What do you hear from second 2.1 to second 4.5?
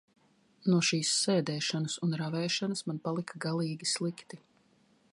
ravēšanas man palika galīgi slikti.